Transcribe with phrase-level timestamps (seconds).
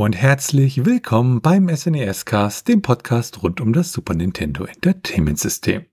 [0.00, 5.84] Und herzlich willkommen beim SNES Cast, dem Podcast rund um das Super Nintendo Entertainment System.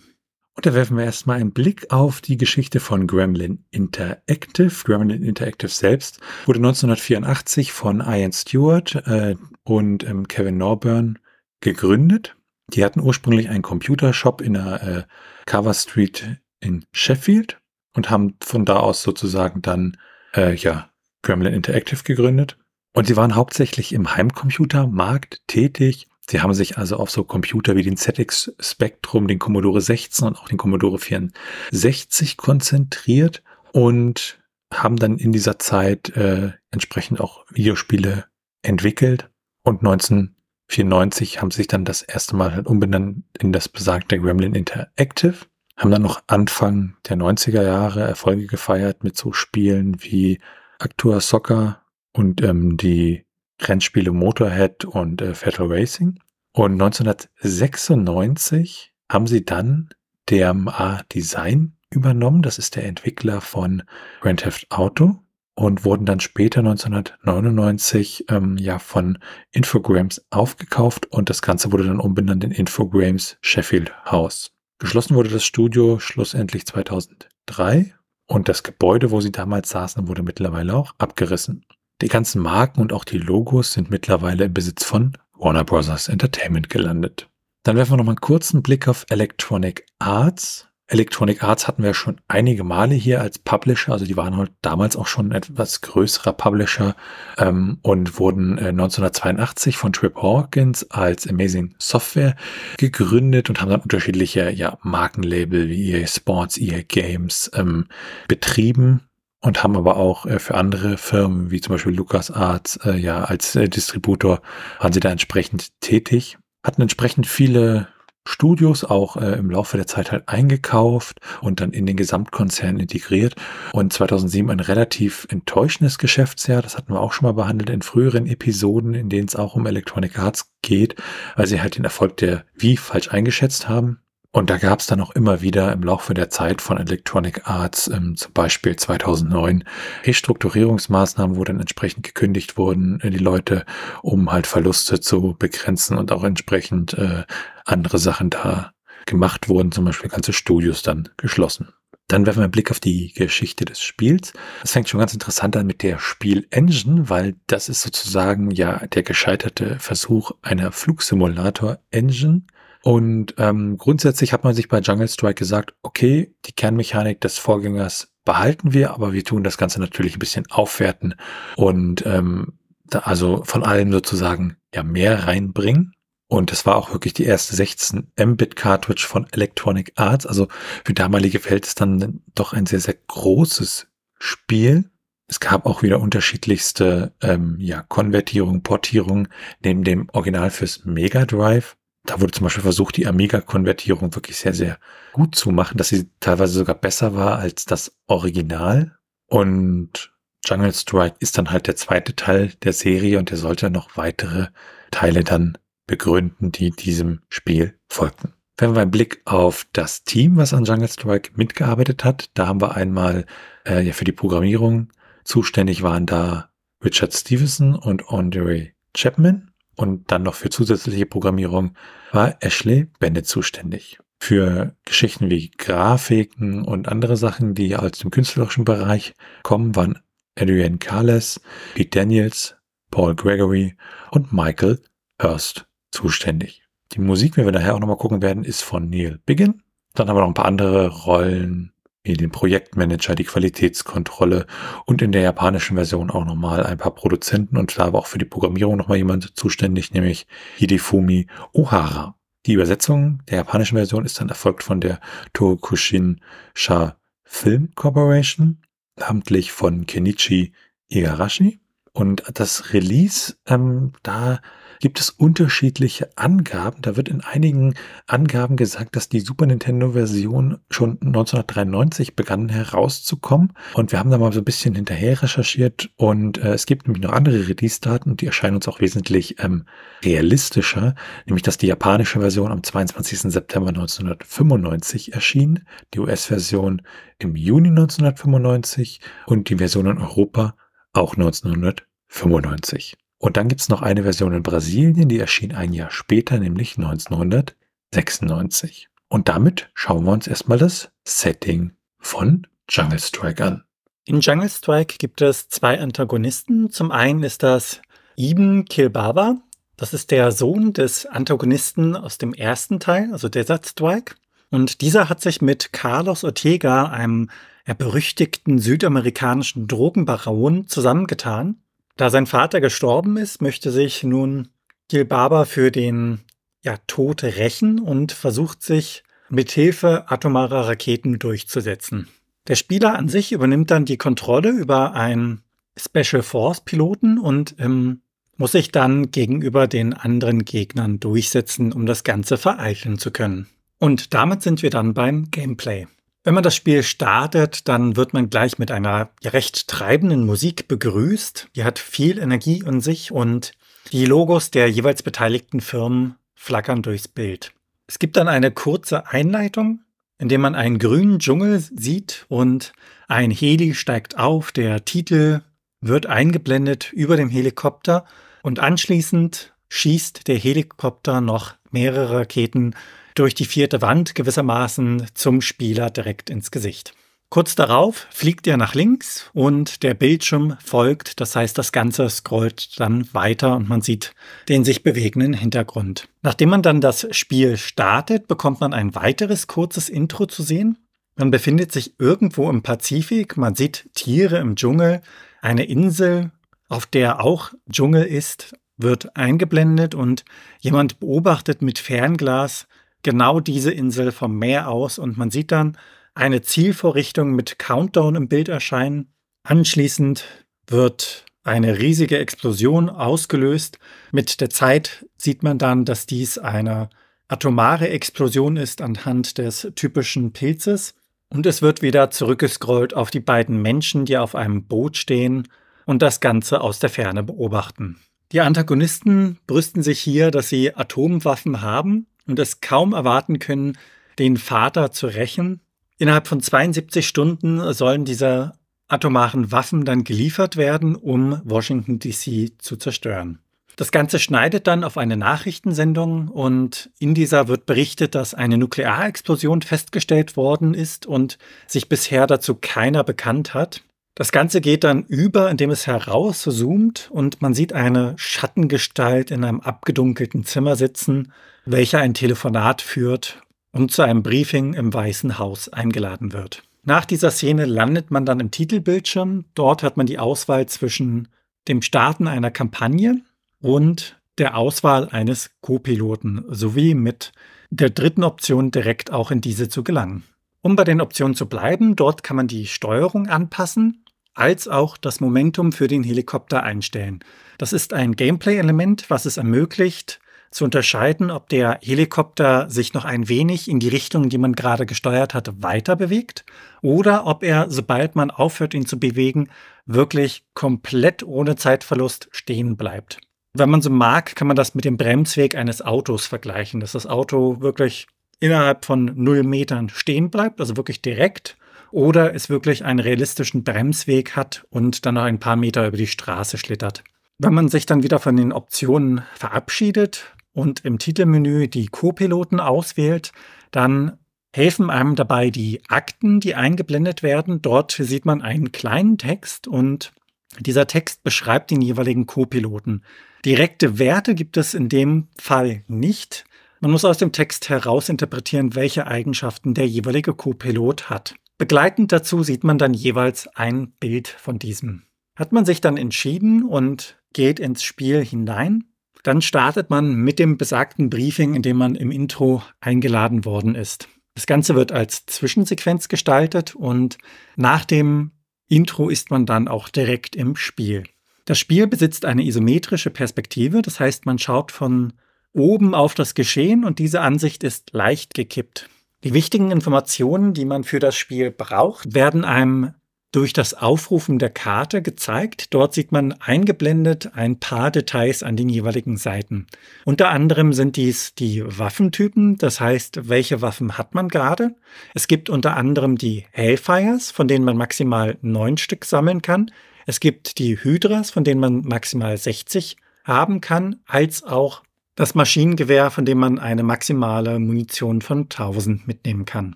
[0.56, 4.84] Und da werfen wir erstmal einen Blick auf die Geschichte von Gremlin Interactive.
[4.84, 11.20] Gremlin Interactive selbst wurde 1984 von Ian Stewart äh, und ähm, Kevin Norburn
[11.62, 12.36] gegründet.
[12.74, 15.04] Die hatten ursprünglich einen Computershop in der äh,
[15.46, 17.60] Cover Street in Sheffield
[17.96, 19.98] und haben von da aus sozusagen dann
[20.36, 20.90] äh, ja
[21.22, 22.58] Gremlin Interactive gegründet.
[22.94, 26.08] Und sie waren hauptsächlich im Heimcomputermarkt tätig.
[26.30, 30.38] Sie haben sich also auf so Computer wie den ZX Spectrum, den Commodore 16 und
[30.38, 34.40] auch den Commodore 64 konzentriert und
[34.74, 38.26] haben dann in dieser Zeit äh, entsprechend auch Videospiele
[38.62, 39.30] entwickelt
[39.64, 40.36] und 19
[40.72, 45.46] 94 haben sich dann das erste Mal halt umbenannt in das besagte Gremlin Interactive.
[45.76, 50.40] Haben dann noch Anfang der 90er Jahre Erfolge gefeiert mit so Spielen wie
[50.80, 51.82] Actua Soccer
[52.14, 53.26] und ähm, die
[53.68, 56.20] Rennspiele Motorhead und äh, Fatal Racing.
[56.54, 59.90] Und 1996 haben sie dann
[60.30, 62.42] DMA Design übernommen.
[62.42, 63.84] Das ist der Entwickler von
[64.22, 65.20] Grand Theft Auto
[65.56, 69.18] und wurden dann später 1999 ähm, ja von
[69.52, 74.52] Infogrames aufgekauft und das Ganze wurde dann umbenannt in Infogrames Sheffield House.
[74.80, 77.94] Geschlossen wurde das Studio schlussendlich 2003
[78.28, 81.66] und das Gebäude, wo sie damals saßen, wurde mittlerweile auch abgerissen.
[82.02, 86.08] Die ganzen Marken und auch die Logos sind mittlerweile im Besitz von Warner Bros.
[86.08, 87.30] Entertainment gelandet.
[87.62, 90.68] Dann werfen wir noch mal einen kurzen Blick auf Electronic Arts.
[90.88, 94.98] Electronic Arts hatten wir schon einige Male hier als Publisher, also die waren halt damals
[94.98, 96.96] auch schon ein etwas größerer Publisher
[97.38, 102.36] ähm, und wurden äh, 1982 von Trip Hawkins als Amazing Software
[102.78, 107.86] gegründet und haben dann unterschiedliche ja, Markenlabel wie EA Sports, EA Games ähm,
[108.28, 109.02] betrieben
[109.42, 113.56] und haben aber auch äh, für andere Firmen wie zum Beispiel LucasArts äh, ja als
[113.56, 114.42] äh, Distributor
[114.80, 117.88] waren sie da entsprechend tätig hatten entsprechend viele
[118.28, 123.36] Studios auch äh, im Laufe der Zeit halt eingekauft und dann in den Gesamtkonzern integriert.
[123.74, 126.62] Und 2007 ein relativ enttäuschendes Geschäftsjahr.
[126.62, 129.66] Das hatten wir auch schon mal behandelt in früheren Episoden, in denen es auch um
[129.66, 130.96] Electronic Arts geht,
[131.36, 134.01] weil sie halt den Erfolg der Wii falsch eingeschätzt haben.
[134.34, 137.90] Und da gab es dann auch immer wieder im Laufe der Zeit von Electronic Arts,
[137.90, 139.66] ähm, zum Beispiel 2009,
[140.06, 143.66] Restrukturierungsmaßnahmen, wo dann entsprechend gekündigt wurden, äh, die Leute,
[144.02, 147.24] um halt Verluste zu begrenzen und auch entsprechend äh,
[147.66, 148.72] andere Sachen da
[149.06, 151.74] gemacht wurden, zum Beispiel ganze Studios dann geschlossen.
[152.08, 154.32] Dann werfen wir einen Blick auf die Geschichte des Spiels.
[154.62, 159.04] Das fängt schon ganz interessant an mit der Spiel-Engine, weil das ist sozusagen ja der
[159.04, 162.44] gescheiterte Versuch einer Flugsimulator-Engine
[162.84, 168.12] und ähm, grundsätzlich hat man sich bei Jungle Strike gesagt, okay, die Kernmechanik des Vorgängers
[168.26, 171.16] behalten wir, aber wir tun das Ganze natürlich ein bisschen aufwerten
[171.56, 172.54] und ähm,
[172.86, 175.94] da also von allem sozusagen ja mehr reinbringen.
[176.28, 180.26] Und das war auch wirklich die erste 16 Mbit Cartridge von Electronic Arts.
[180.26, 180.48] Also
[180.86, 183.88] für damalige Verhältnisse dann doch ein sehr, sehr großes
[184.18, 184.90] Spiel.
[185.28, 189.28] Es gab auch wieder unterschiedlichste ähm, ja, Konvertierungen, Portierungen
[189.62, 194.54] neben dem Original fürs Mega Drive da wurde zum Beispiel versucht, die Amiga-Konvertierung wirklich sehr,
[194.54, 194.80] sehr
[195.14, 198.98] gut zu machen, dass sie teilweise sogar besser war als das Original.
[199.28, 200.12] Und
[200.46, 204.48] Jungle Strike ist dann halt der zweite Teil der Serie und der sollte noch weitere
[204.90, 208.34] Teile dann begründen, die diesem Spiel folgten.
[208.58, 212.62] Wenn wir einen Blick auf das Team, was an Jungle Strike mitgearbeitet hat, da haben
[212.62, 213.26] wir einmal
[213.66, 214.90] äh, ja für die Programmierung
[215.24, 216.50] zuständig waren da
[216.84, 219.51] Richard Stevenson und Andre Chapman.
[219.76, 221.76] Und dann noch für zusätzliche Programmierung
[222.12, 224.00] war Ashley Bennett zuständig.
[224.20, 229.14] Für Geschichten wie Grafiken und andere Sachen, die aus dem künstlerischen Bereich
[229.44, 230.00] kommen, waren
[230.38, 231.42] Adrian Carles,
[231.74, 232.56] Pete Daniels,
[232.92, 233.76] Paul Gregory
[234.12, 234.80] und Michael
[235.22, 236.64] Hurst zuständig.
[236.92, 239.64] Die Musik, wenn wir nachher auch nochmal gucken werden, ist von Neil Biggin.
[239.94, 244.48] Dann haben wir noch ein paar andere Rollen wie den Projektmanager, die Qualitätskontrolle
[244.86, 248.18] und in der japanischen Version auch nochmal ein paar Produzenten und da war auch für
[248.18, 250.26] die Programmierung nochmal jemand zuständig, nämlich
[250.58, 252.16] Hidefumi Ohara.
[252.48, 255.00] Die Übersetzung der japanischen Version ist dann erfolgt von der
[255.34, 256.22] Tokushin
[256.56, 258.62] Sha Film Corporation,
[258.96, 260.54] namentlich von Kenichi
[260.90, 261.60] Igarashi.
[261.94, 264.42] Und das Release, ähm, da
[264.82, 266.82] gibt es unterschiedliche Angaben.
[266.82, 267.76] Da wird in einigen
[268.08, 273.54] Angaben gesagt, dass die Super Nintendo-Version schon 1993 begann herauszukommen.
[273.76, 277.04] Und wir haben da mal so ein bisschen hinterher recherchiert und äh, es gibt nämlich
[277.04, 279.66] noch andere Release-Daten und die erscheinen uns auch wesentlich ähm,
[280.04, 280.96] realistischer,
[281.26, 283.32] nämlich dass die japanische Version am 22.
[283.32, 286.82] September 1995 erschien, die US-Version
[287.20, 290.56] im Juni 1995 und die Version in Europa
[290.94, 292.98] auch 1995.
[293.22, 298.90] Und dann gibt's noch eine Version in Brasilien, die erschien ein Jahr später, nämlich 1996.
[299.10, 303.64] Und damit schauen wir uns erstmal das Setting von Jungle Strike an.
[304.06, 306.72] In Jungle Strike gibt es zwei Antagonisten.
[306.72, 307.84] Zum einen ist das
[308.18, 309.36] Ibn Kilbaba.
[309.78, 314.16] Das ist der Sohn des Antagonisten aus dem ersten Teil, also Desert Strike.
[314.50, 317.30] Und dieser hat sich mit Carlos Ortega, einem
[317.78, 321.62] berüchtigten südamerikanischen Drogenbaron, zusammengetan
[322.02, 324.48] da sein Vater gestorben ist, möchte sich nun
[324.88, 326.22] Gilbaba für den
[326.64, 332.08] ja, Tod rächen und versucht sich mit Hilfe atomarer Raketen durchzusetzen.
[332.48, 335.44] Der Spieler an sich übernimmt dann die Kontrolle über einen
[335.78, 338.02] Special Force Piloten und ähm,
[338.36, 343.48] muss sich dann gegenüber den anderen Gegnern durchsetzen, um das Ganze vereiteln zu können.
[343.78, 345.86] Und damit sind wir dann beim Gameplay.
[346.24, 351.50] Wenn man das Spiel startet, dann wird man gleich mit einer recht treibenden Musik begrüßt.
[351.56, 353.54] Die hat viel Energie in sich und
[353.92, 357.54] die Logos der jeweils beteiligten Firmen flackern durchs Bild.
[357.88, 359.82] Es gibt dann eine kurze Einleitung,
[360.20, 362.74] in der man einen grünen Dschungel sieht und
[363.08, 364.52] ein Heli steigt auf.
[364.52, 365.42] Der Titel
[365.82, 368.06] wird eingeblendet über dem Helikopter
[368.44, 372.76] und anschließend schießt der Helikopter noch mehrere Raketen
[373.16, 376.94] durch die vierte Wand gewissermaßen zum Spieler direkt ins Gesicht.
[377.30, 382.78] Kurz darauf fliegt er nach links und der Bildschirm folgt, das heißt das Ganze scrollt
[382.78, 384.14] dann weiter und man sieht
[384.50, 386.10] den sich bewegenden Hintergrund.
[386.24, 390.78] Nachdem man dann das Spiel startet, bekommt man ein weiteres kurzes Intro zu sehen.
[391.16, 395.02] Man befindet sich irgendwo im Pazifik, man sieht Tiere im Dschungel,
[395.42, 396.32] eine Insel,
[396.68, 400.26] auf der auch Dschungel ist, wird eingeblendet und
[400.60, 402.68] jemand beobachtet mit Fernglas
[403.04, 405.78] genau diese Insel vom Meer aus und man sieht dann
[406.14, 409.14] eine Zielvorrichtung mit Countdown im Bild erscheinen.
[409.44, 410.26] Anschließend
[410.68, 413.80] wird eine riesige Explosion ausgelöst.
[414.12, 416.90] Mit der Zeit sieht man dann, dass dies eine
[417.28, 420.94] atomare Explosion ist anhand des typischen Pilzes.
[421.30, 425.48] Und es wird wieder zurückgescrollt auf die beiden Menschen, die auf einem Boot stehen
[425.86, 428.02] und das Ganze aus der Ferne beobachten.
[428.34, 433.78] Die Antagonisten brüsten sich hier, dass sie Atomwaffen haben und es kaum erwarten können,
[434.18, 435.62] den Vater zu rächen.
[435.98, 438.54] Innerhalb von 72 Stunden sollen diese
[438.88, 443.40] atomaren Waffen dann geliefert werden, um Washington DC zu zerstören.
[443.78, 449.62] Das Ganze schneidet dann auf eine Nachrichtensendung und in dieser wird berichtet, dass eine Nuklearexplosion
[449.62, 453.84] festgestellt worden ist und sich bisher dazu keiner bekannt hat.
[454.16, 459.62] Das Ganze geht dann über, indem es herauszoomt und man sieht eine Schattengestalt in einem
[459.62, 461.32] abgedunkelten Zimmer sitzen
[461.66, 463.42] welcher ein Telefonat führt
[463.72, 466.64] und zu einem Briefing im Weißen Haus eingeladen wird.
[466.84, 469.46] Nach dieser Szene landet man dann im Titelbildschirm.
[469.54, 471.28] Dort hat man die Auswahl zwischen
[471.68, 473.22] dem Starten einer Kampagne
[473.62, 477.32] und der Auswahl eines Co-Piloten sowie mit
[477.70, 480.24] der dritten Option direkt auch in diese zu gelangen.
[480.62, 485.20] Um bei den Optionen zu bleiben, dort kann man die Steuerung anpassen, als auch das
[485.20, 487.20] Momentum für den Helikopter einstellen.
[487.58, 490.20] Das ist ein Gameplay-Element, was es ermöglicht,
[490.52, 494.86] zu unterscheiden, ob der Helikopter sich noch ein wenig in die Richtung, die man gerade
[494.86, 496.46] gesteuert hat, weiter bewegt
[496.82, 499.50] oder ob er, sobald man aufhört, ihn zu bewegen,
[499.86, 503.20] wirklich komplett ohne Zeitverlust stehen bleibt.
[503.54, 507.08] Wenn man so mag, kann man das mit dem Bremsweg eines Autos vergleichen, dass das
[507.08, 508.08] Auto wirklich
[508.42, 511.58] innerhalb von null Metern stehen bleibt, also wirklich direkt,
[511.92, 516.08] oder es wirklich einen realistischen Bremsweg hat und dann noch ein paar Meter über die
[516.08, 517.04] Straße schlittert.
[517.38, 523.32] Wenn man sich dann wieder von den Optionen verabschiedet, und im Titelmenü die Co-Piloten auswählt,
[523.72, 524.18] dann
[524.54, 527.62] helfen einem dabei die Akten, die eingeblendet werden.
[527.62, 530.12] Dort sieht man einen kleinen Text und
[530.60, 533.04] dieser Text beschreibt den jeweiligen Co-Piloten.
[533.46, 536.44] Direkte Werte gibt es in dem Fall nicht.
[536.84, 541.36] Man muss aus dem Text herausinterpretieren, welche Eigenschaften der jeweilige Co-Pilot hat.
[541.60, 545.04] Begleitend dazu sieht man dann jeweils ein Bild von diesem.
[545.36, 548.86] Hat man sich dann entschieden und geht ins Spiel hinein,
[549.22, 554.08] dann startet man mit dem besagten Briefing, in dem man im Intro eingeladen worden ist.
[554.34, 557.20] Das Ganze wird als Zwischensequenz gestaltet und
[557.56, 558.32] nach dem
[558.68, 561.04] Intro ist man dann auch direkt im Spiel.
[561.46, 565.14] Das Spiel besitzt eine isometrische Perspektive, das heißt, man schaut von
[565.54, 568.90] oben auf das Geschehen und diese Ansicht ist leicht gekippt.
[569.24, 572.94] Die wichtigen Informationen, die man für das Spiel braucht, werden einem
[573.32, 575.74] durch das Aufrufen der Karte gezeigt.
[575.74, 579.68] Dort sieht man eingeblendet ein paar Details an den jeweiligen Seiten.
[580.06, 584.76] Unter anderem sind dies die Waffentypen, das heißt, welche Waffen hat man gerade.
[585.14, 589.72] Es gibt unter anderem die Hellfires, von denen man maximal neun Stück sammeln kann.
[590.06, 594.84] Es gibt die Hydras, von denen man maximal 60 haben kann, als auch
[595.16, 599.76] das Maschinengewehr, von dem man eine maximale Munition von 1000 mitnehmen kann.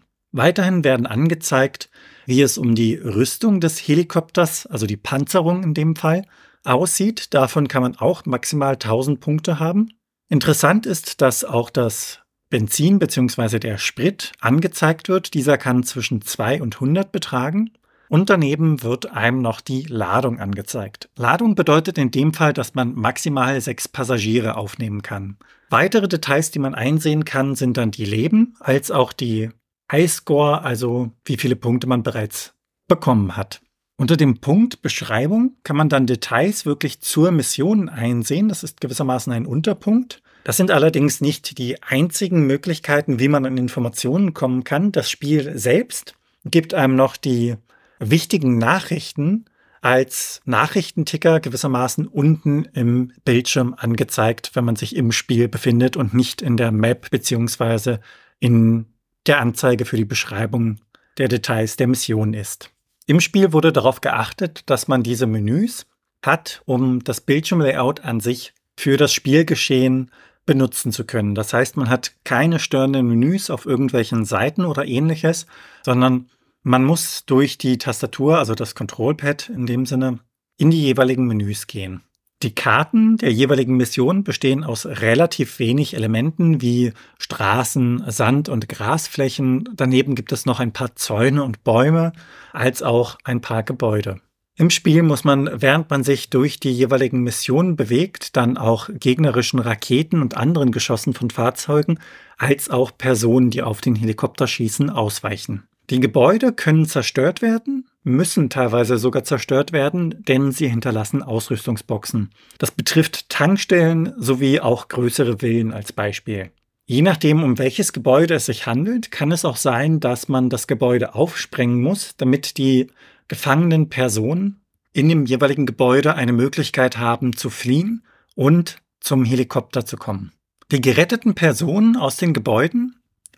[0.32, 1.89] Weiterhin werden angezeigt,
[2.25, 6.25] wie es um die Rüstung des Helikopters, also die Panzerung in dem Fall,
[6.63, 7.34] aussieht.
[7.34, 9.94] Davon kann man auch maximal 1000 Punkte haben.
[10.27, 13.60] Interessant ist, dass auch das Benzin bzw.
[13.60, 15.34] der Sprit angezeigt wird.
[15.34, 17.72] Dieser kann zwischen 2 und 100 betragen.
[18.10, 21.10] Und daneben wird einem noch die Ladung angezeigt.
[21.18, 25.38] Ladung bedeutet in dem Fall, dass man maximal sechs Passagiere aufnehmen kann.
[25.70, 29.50] Weitere Details, die man einsehen kann, sind dann die Leben, als auch die
[29.92, 32.54] Highscore, also wie viele Punkte man bereits
[32.88, 33.62] bekommen hat.
[33.98, 38.50] Unter dem Punkt Beschreibung kann man dann Details wirklich zur Mission einsehen.
[38.50, 40.22] Das ist gewissermaßen ein Unterpunkt.
[40.44, 44.92] Das sind allerdings nicht die einzigen Möglichkeiten, wie man an Informationen kommen kann.
[44.92, 47.56] Das Spiel selbst gibt einem noch die
[48.00, 49.46] wichtigen Nachrichten
[49.82, 56.42] als Nachrichtenticker gewissermaßen unten im Bildschirm angezeigt, wenn man sich im Spiel befindet und nicht
[56.42, 58.00] in der Map beziehungsweise
[58.40, 58.88] in
[59.28, 60.80] der Anzeige für die Beschreibung
[61.20, 62.72] der Details der Mission ist.
[63.06, 65.86] Im Spiel wurde darauf geachtet, dass man diese Menüs
[66.25, 70.10] hat, um das Bildschirmlayout an sich für das Spielgeschehen
[70.46, 71.36] benutzen zu können.
[71.36, 75.46] Das heißt, man hat keine störenden Menüs auf irgendwelchen Seiten oder ähnliches,
[75.84, 76.30] sondern
[76.65, 80.19] man muss durch die Tastatur, also das Controlpad in dem Sinne,
[80.57, 82.01] in die jeweiligen Menüs gehen.
[82.41, 89.69] Die Karten der jeweiligen Mission bestehen aus relativ wenig Elementen wie Straßen, Sand- und Grasflächen.
[89.75, 92.13] Daneben gibt es noch ein paar Zäune und Bäume,
[92.51, 94.19] als auch ein paar Gebäude.
[94.57, 99.60] Im Spiel muss man, während man sich durch die jeweiligen Missionen bewegt, dann auch gegnerischen
[99.60, 102.00] Raketen und anderen Geschossen von Fahrzeugen,
[102.38, 105.67] als auch Personen, die auf den Helikopter schießen, ausweichen.
[105.89, 112.32] Die Gebäude können zerstört werden, müssen teilweise sogar zerstört werden, denn sie hinterlassen Ausrüstungsboxen.
[112.58, 116.51] Das betrifft Tankstellen sowie auch größere Villen als Beispiel.
[116.88, 120.68] Je nachdem, um welches Gebäude es sich handelt, kann es auch sein, dass man das
[120.68, 122.88] Gebäude aufsprengen muss, damit die
[123.27, 124.62] gefangenen Personen
[124.94, 128.04] in dem jeweiligen Gebäude eine Möglichkeit haben zu fliehen
[128.36, 130.32] und zum Helikopter zu kommen.
[130.72, 132.96] Die geretteten Personen aus den Gebäuden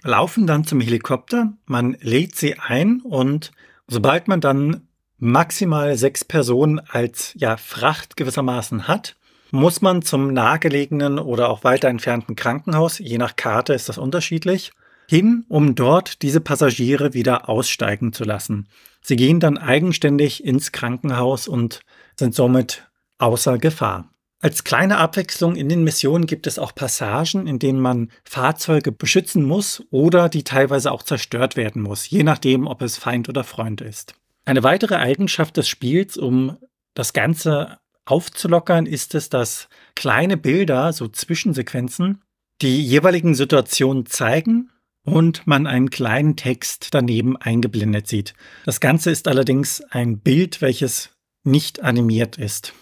[0.08, 3.52] laufen dann zum Helikopter, man lädt sie ein und
[3.88, 4.88] sobald man dann
[5.20, 9.16] maximal sechs Personen als ja, Fracht gewissermaßen hat,
[9.52, 14.72] muss man zum nahegelegenen oder auch weiter entfernten Krankenhaus, je nach Karte ist das unterschiedlich,
[15.10, 18.68] hin, um dort diese Passagiere wieder aussteigen zu lassen.
[19.02, 21.82] Sie gehen dann eigenständig ins Krankenhaus und
[22.18, 24.10] sind somit außer Gefahr.
[24.39, 29.44] Als kleine Abwechslung in den Missionen gibt es auch Passagen, in denen man Fahrzeuge beschützen
[29.44, 33.82] muss oder die teilweise auch zerstört werden muss, je nachdem, ob es Feind oder Freund
[33.82, 34.13] ist.
[34.46, 36.58] Eine weitere Eigenschaft des Spiels, um
[36.94, 42.22] das Ganze aufzulockern, ist es, dass kleine Bilder, so Zwischensequenzen,
[42.62, 44.70] die jeweiligen Situationen zeigen
[45.03, 48.36] und man einen kleinen Text daneben eingeblendet sieht.
[48.65, 51.12] Das Ganze ist allerdings ein Bild, welches
[51.44, 52.74] nicht animiert ist.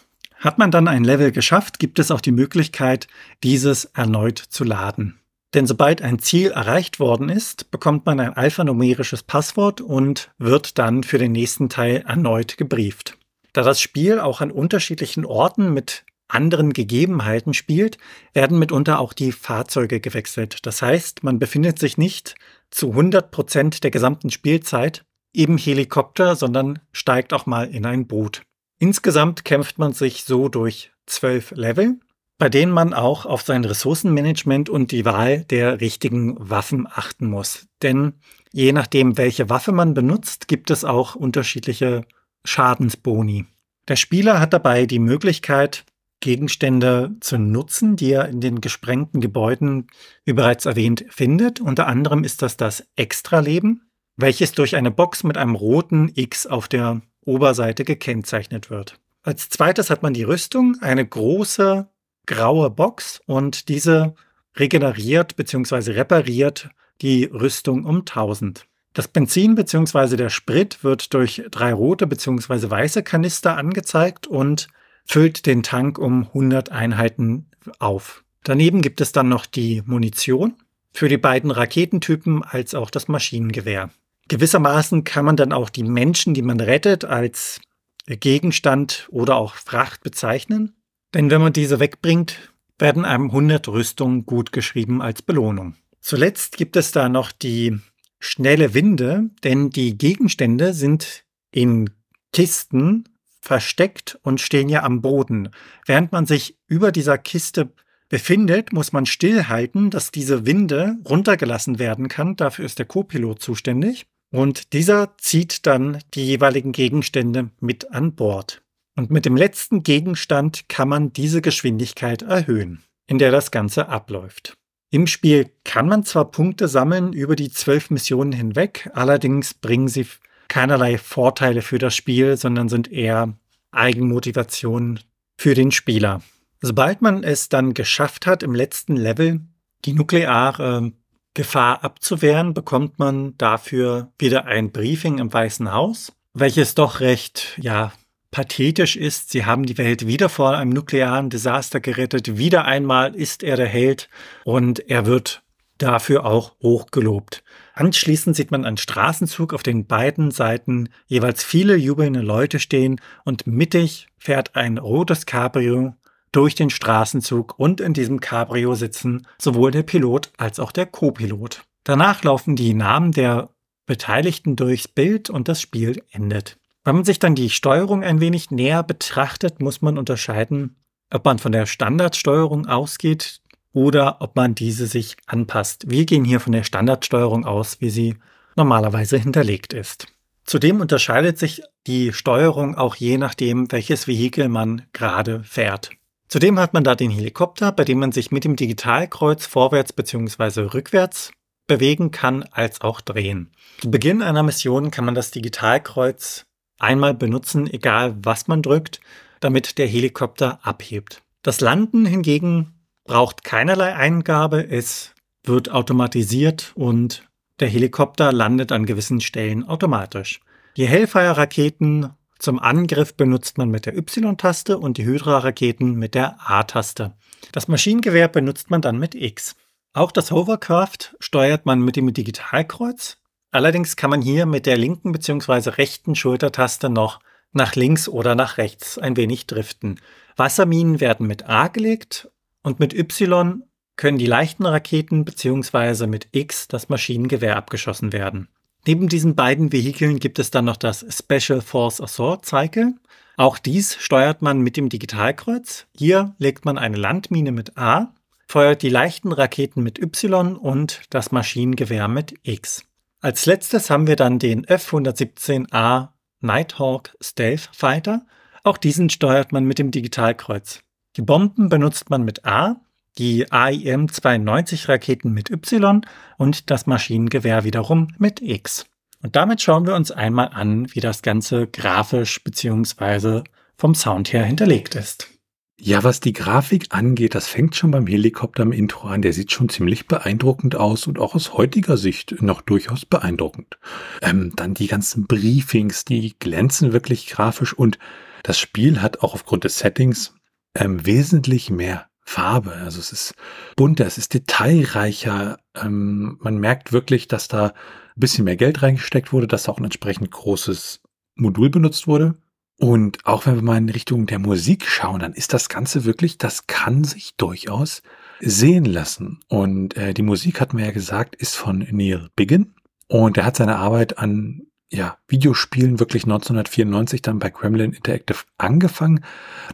[0.46, 3.08] Hat man dann ein Level geschafft, gibt es auch die Möglichkeit,
[3.44, 5.20] dieses erneut zu laden.
[5.56, 11.02] Denn sobald ein Ziel erreicht worden ist, bekommt man ein alphanumerisches Passwort und wird dann
[11.02, 13.18] für den nächsten Teil erneut gebrieft.
[13.54, 17.98] Da das Spiel auch an unterschiedlichen Orten mit anderen Gegebenheiten spielt,
[18.34, 20.60] werden mitunter auch die Fahrzeuge gewechselt.
[20.68, 22.36] Das heißt, man befindet sich nicht
[22.70, 28.44] zu 100 Prozent der gesamten Spielzeit im Helikopter, sondern steigt auch mal in ein Boot.
[28.86, 32.00] Insgesamt kämpft man sich so durch zwölf Level,
[32.38, 37.66] bei denen man auch auf sein Ressourcenmanagement und die Wahl der richtigen Waffen achten muss.
[37.82, 38.14] Denn
[38.52, 42.06] je nachdem, welche Waffe man benutzt, gibt es auch unterschiedliche
[42.44, 43.48] Schadensboni.
[43.88, 45.84] Der Spieler hat dabei die Möglichkeit,
[46.20, 49.88] Gegenstände zu nutzen, die er in den gesprengten Gebäuden,
[50.26, 51.60] wie bereits erwähnt, findet.
[51.60, 53.82] Unter anderem ist das das Extraleben.
[54.18, 59.00] welches durch eine Box mit einem roten X auf der Oberseite gekennzeichnet wird.
[59.24, 61.88] Als zweites hat man die Rüstung, eine große
[62.26, 64.16] graue Box und diese
[64.56, 65.92] regeneriert bzw.
[65.92, 66.70] repariert
[67.02, 68.66] die Rüstung um 1000.
[68.94, 70.16] Das Benzin bzw.
[70.16, 72.70] der Sprit wird durch drei rote bzw.
[72.70, 74.68] weiße Kanister angezeigt und
[75.06, 77.48] füllt den Tank um 100 Einheiten
[77.80, 78.24] auf.
[78.44, 80.54] Daneben gibt es dann noch die Munition
[80.94, 83.90] für die beiden Raketentypen als auch das Maschinengewehr.
[84.28, 87.62] Gewissermaßen kann man dann auch die Menschen, die man rettet, als
[88.08, 90.76] Gegenstand oder auch Fracht bezeichnen.
[91.14, 95.76] Denn wenn man diese wegbringt, werden einem 100 Rüstungen gut geschrieben als Belohnung.
[96.02, 97.80] Zuletzt gibt es da noch die
[98.20, 101.90] schnelle Winde, denn die Gegenstände sind in
[102.34, 103.06] Kisten
[103.40, 105.50] versteckt und stehen ja am Boden.
[105.86, 107.72] Während man sich über dieser Kiste
[108.10, 112.36] befindet, muss man stillhalten, dass diese Winde runtergelassen werden kann.
[112.36, 114.08] Dafür ist der Co-Pilot zuständig.
[114.36, 118.62] Und dieser zieht dann die jeweiligen Gegenstände mit an Bord.
[118.98, 124.58] Und mit dem letzten Gegenstand kann man diese Geschwindigkeit erhöhen, in der das Ganze abläuft.
[124.92, 130.06] Im Spiel kann man zwar Punkte sammeln über die zwölf Missionen hinweg, allerdings bringen sie
[130.50, 133.38] keinerlei Vorteile für das Spiel, sondern sind eher
[133.72, 135.00] Eigenmotivationen
[135.38, 136.22] für den Spieler.
[136.60, 139.40] Sobald man es dann geschafft hat, im letzten Level
[139.86, 140.92] die nukleare
[141.36, 147.92] Gefahr abzuwehren, bekommt man dafür wieder ein Briefing im Weißen Haus, welches doch recht, ja,
[148.32, 149.30] pathetisch ist.
[149.30, 152.38] Sie haben die Welt wieder vor einem nuklearen Desaster gerettet.
[152.38, 154.10] Wieder einmal ist er der Held
[154.44, 155.44] und er wird
[155.78, 157.44] dafür auch hochgelobt.
[157.74, 163.46] Anschließend sieht man einen Straßenzug, auf den beiden Seiten jeweils viele jubelnde Leute stehen und
[163.46, 165.94] mittig fährt ein rotes Cabrio
[166.36, 171.64] durch den Straßenzug und in diesem Cabrio sitzen sowohl der Pilot als auch der Co-Pilot.
[171.84, 173.50] Danach laufen die Namen der
[173.86, 176.58] Beteiligten durchs Bild und das Spiel endet.
[176.84, 180.76] Wenn man sich dann die Steuerung ein wenig näher betrachtet, muss man unterscheiden,
[181.12, 185.90] ob man von der Standardsteuerung ausgeht oder ob man diese sich anpasst.
[185.90, 188.16] Wir gehen hier von der Standardsteuerung aus, wie sie
[188.56, 190.08] normalerweise hinterlegt ist.
[190.44, 195.92] Zudem unterscheidet sich die Steuerung auch je nachdem, welches Vehikel man gerade fährt.
[196.28, 200.62] Zudem hat man da den Helikopter, bei dem man sich mit dem Digitalkreuz vorwärts bzw.
[200.74, 201.32] rückwärts
[201.68, 203.52] bewegen kann, als auch drehen.
[203.80, 206.46] Zu Beginn einer Mission kann man das Digitalkreuz
[206.80, 209.00] einmal benutzen, egal was man drückt,
[209.40, 211.24] damit der Helikopter abhebt.
[211.42, 212.74] Das Landen hingegen
[213.06, 217.28] braucht keinerlei Eingabe, es wird automatisiert und
[217.60, 220.42] der Helikopter landet an gewissen Stellen automatisch.
[220.76, 222.10] Die Hellfire-Raketen
[222.46, 227.14] zum Angriff benutzt man mit der Y-Taste und die Hydra-Raketen mit der A-Taste.
[227.52, 229.56] Das Maschinengewehr benutzt man dann mit X.
[229.94, 233.18] Auch das Hovercraft steuert man mit dem Digitalkreuz
[233.56, 235.70] Allerdings kann man hier mit der linken bzw.
[235.70, 237.22] rechten Schultertaste noch
[237.54, 240.02] nach links oder nach rechts ein wenig driften.
[240.36, 242.30] Wasserminen werden mit A gelegt
[242.64, 243.64] und mit Y
[243.96, 246.06] können die leichten Raketen bzw.
[246.06, 248.50] mit X das Maschinengewehr abgeschossen werden.
[248.88, 252.94] Neben diesen beiden Vehikeln gibt es dann noch das Special Force Assault Cycle.
[253.36, 255.88] Auch dies steuert man mit dem Digitalkreuz.
[255.98, 258.14] Hier legt man eine Landmine mit A,
[258.48, 262.84] feuert die leichten Raketen mit Y und das Maschinengewehr mit X.
[263.22, 266.10] Als letztes haben wir dann den F-117A
[266.42, 268.26] Nighthawk Stealth Fighter.
[268.64, 270.82] Auch diesen steuert man mit dem Digitalkreuz.
[271.16, 272.82] Die Bomben benutzt man mit A,
[273.18, 276.02] die AIM-92 Raketen mit Y
[276.38, 278.86] und das Maschinengewehr wiederum mit X.
[279.22, 283.44] Und damit schauen wir uns einmal an, wie das Ganze grafisch bzw.
[283.78, 285.30] vom Sound her hinterlegt ist.
[285.78, 289.22] Ja, was die Grafik angeht, das fängt schon beim Helikopter im Intro an.
[289.22, 293.78] Der sieht schon ziemlich beeindruckend aus und auch aus heutiger Sicht noch durchaus beeindruckend.
[294.22, 298.00] Ähm, dann die ganzen Briefings, die glänzen wirklich grafisch und
[298.44, 300.36] das Spiel hat auch aufgrund des Settings
[300.76, 302.74] ähm, wesentlich mehr Farbe.
[302.74, 303.36] Also es ist
[303.76, 305.60] bunter, es ist detailreicher.
[305.76, 307.74] Ähm, man merkt wirklich, dass da ein
[308.20, 311.02] bisschen mehr Geld reingesteckt wurde, dass auch ein entsprechend großes
[311.36, 312.36] Modul benutzt wurde.
[312.78, 316.38] Und auch wenn wir mal in Richtung der Musik schauen, dann ist das Ganze wirklich,
[316.38, 318.02] das kann sich durchaus
[318.42, 319.40] sehen lassen.
[319.48, 322.76] Und äh, die Musik, hatten wir ja gesagt, ist von Neil Biggin.
[323.08, 329.24] Und er hat seine Arbeit an ja, Videospielen wirklich 1994 dann bei Gremlin Interactive angefangen.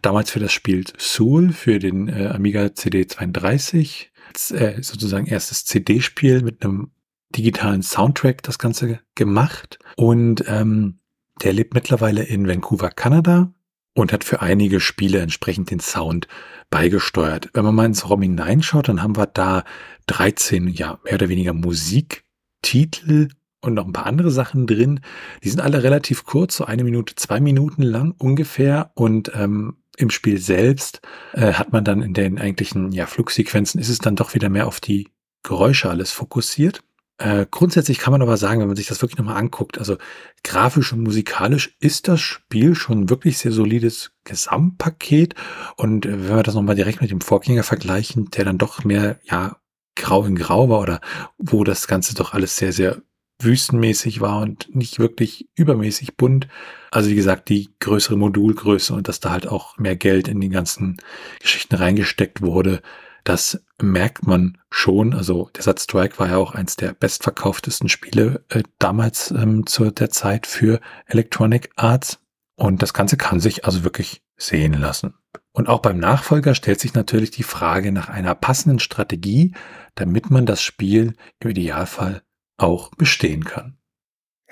[0.02, 4.08] Damals für das Spiel Soul für den äh, Amiga CD32.
[4.28, 6.92] Als, äh, sozusagen erstes CD-Spiel mit einem
[7.36, 9.80] digitalen Soundtrack das Ganze gemacht.
[9.98, 11.00] Und ähm,
[11.44, 13.54] der lebt mittlerweile in Vancouver, Kanada
[13.94, 16.28] und hat für einige Spiele entsprechend den Sound
[16.70, 17.50] beigesteuert.
[17.54, 19.64] Wenn man mal ins ROM hineinschaut, dann haben wir da
[20.08, 23.30] 13, ja, mehr oder weniger Musiktitel
[23.62, 25.00] und noch ein paar andere Sachen drin.
[25.44, 28.92] Die sind alle relativ kurz, so eine Minute, zwei Minuten lang ungefähr.
[28.96, 31.02] Und ähm, im Spiel selbst
[31.34, 34.68] äh, hat man dann in den eigentlichen ja, Flugsequenzen ist es dann doch wieder mehr
[34.68, 35.10] auf die
[35.44, 36.84] Geräusche alles fokussiert.
[37.18, 39.98] Äh, grundsätzlich kann man aber sagen, wenn man sich das wirklich nochmal anguckt, also
[40.44, 45.36] grafisch und musikalisch ist das Spiel schon wirklich sehr solides Gesamtpaket.
[45.78, 49.20] Und äh, wenn wir das nochmal direkt mit dem Vorgänger vergleichen, der dann doch mehr,
[49.24, 49.58] ja,
[49.96, 51.02] grau in grau war oder
[51.38, 53.04] wo das Ganze doch alles sehr, sehr
[53.44, 56.48] wüstenmäßig war und nicht wirklich übermäßig bunt.
[56.92, 60.50] Also wie gesagt, die größere Modulgröße und dass da halt auch mehr Geld in die
[60.50, 60.98] ganzen
[61.40, 62.82] Geschichten reingesteckt wurde,
[63.24, 65.14] das merkt man schon.
[65.14, 69.92] Also der Satz Strike war ja auch eins der bestverkauftesten Spiele äh, damals ähm, zu
[69.92, 72.20] der Zeit für Electronic Arts.
[72.56, 75.14] Und das Ganze kann sich also wirklich sehen lassen.
[75.54, 79.54] Und auch beim Nachfolger stellt sich natürlich die Frage nach einer passenden Strategie,
[79.96, 82.24] damit man das Spiel im Idealfall
[82.62, 83.78] auch bestehen kann.